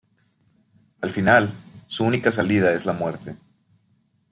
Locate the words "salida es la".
2.31-2.93